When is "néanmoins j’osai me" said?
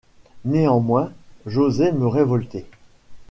0.45-2.07